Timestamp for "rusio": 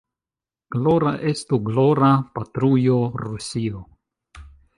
3.27-3.85